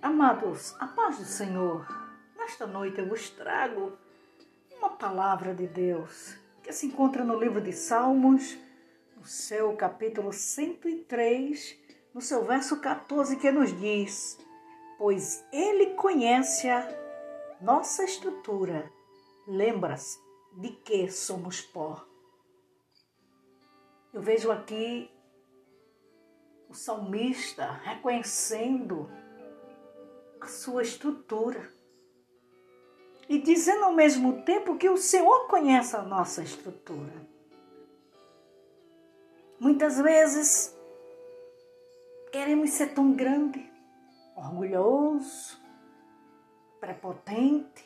[0.00, 1.84] Amados, a paz do Senhor,
[2.36, 3.98] nesta noite eu vos trago
[4.76, 8.56] uma palavra de Deus que se encontra no livro de Salmos,
[9.16, 11.76] no seu capítulo 103,
[12.14, 14.38] no seu verso 14, que nos diz:
[14.98, 16.86] Pois Ele conhece a
[17.60, 18.92] nossa estrutura,
[19.48, 20.16] lembra-se
[20.52, 22.06] de que somos pó.
[24.12, 25.10] Eu vejo aqui
[26.68, 29.10] o salmista reconhecendo
[30.46, 31.72] sua estrutura
[33.28, 37.12] e dizendo ao mesmo tempo que o Senhor conhece a nossa estrutura.
[39.60, 40.74] Muitas vezes
[42.30, 43.70] queremos ser tão grande,
[44.36, 45.58] orgulhoso,
[46.80, 47.84] prepotente,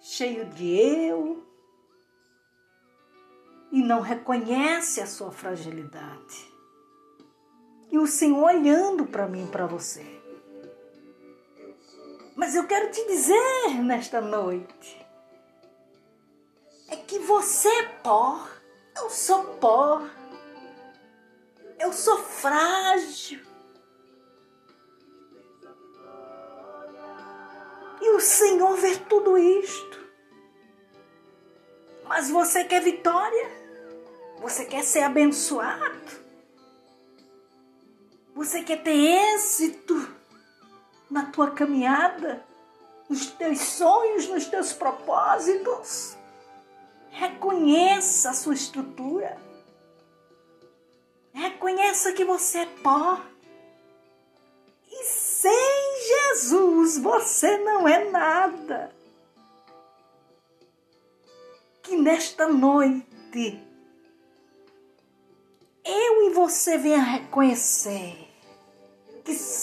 [0.00, 1.44] cheio de eu
[3.72, 6.50] e não reconhece a sua fragilidade.
[7.90, 10.19] E o Senhor olhando para mim, para você.
[12.34, 15.06] Mas eu quero te dizer nesta noite
[16.88, 18.46] é que você é pó,
[18.96, 20.02] eu sou pó,
[21.78, 23.40] eu sou frágil.
[28.00, 30.00] E o Senhor vê tudo isto.
[32.04, 33.60] Mas você quer vitória?
[34.40, 36.20] Você quer ser abençoado?
[38.34, 39.79] Você quer ter êxito
[41.20, 42.42] na tua caminhada,
[43.08, 46.16] nos teus sonhos, nos teus propósitos?
[47.10, 49.36] Reconheça a sua estrutura.
[51.32, 53.20] Reconheça que você é pó.
[54.90, 58.90] E sem Jesus você não é nada.
[61.82, 63.60] Que nesta noite
[65.84, 68.29] eu e você venha reconhecer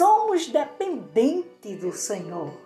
[0.00, 2.58] somos dependentes do Senhor.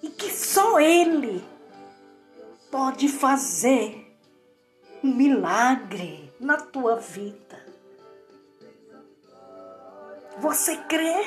[0.00, 1.44] E que só Ele
[2.70, 4.16] pode fazer
[5.02, 7.66] um milagre na tua vida.
[10.38, 11.26] Você crê?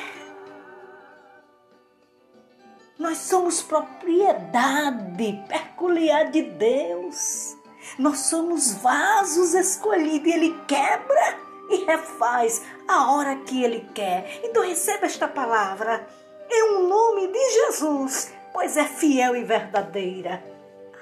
[2.97, 7.57] Nós somos propriedade peculiar de Deus.
[7.99, 14.41] Nós somos vasos escolhidos e Ele quebra e refaz a hora que Ele quer.
[14.43, 16.07] Então receba esta palavra
[16.49, 20.43] em um nome de Jesus, pois é fiel e verdadeira.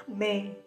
[0.08, 0.63] Amém.